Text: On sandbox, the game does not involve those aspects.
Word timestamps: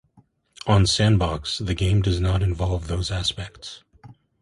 On 0.65 0.87
sandbox, 0.87 1.59
the 1.59 1.75
game 1.75 2.01
does 2.01 2.19
not 2.19 2.41
involve 2.41 2.87
those 2.87 3.11
aspects. 3.11 3.83